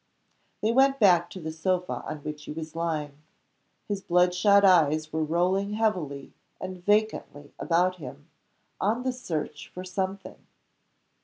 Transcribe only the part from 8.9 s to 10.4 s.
the search for something.